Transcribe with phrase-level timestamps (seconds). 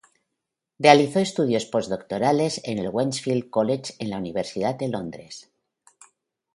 [0.79, 5.51] Realizó estudios posdoctorales en el Westfield College en la Universidad de Londres.